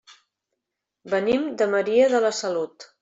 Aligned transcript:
Venim 1.13 1.45
de 1.63 1.67
Maria 1.75 2.09
de 2.15 2.23
la 2.25 2.33
Salut. 2.39 2.89